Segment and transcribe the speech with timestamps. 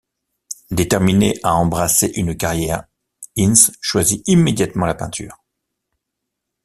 [0.71, 2.85] Déterminé à embrasser une carrière,
[3.37, 5.43] Ince choisit immédiatement la peinture.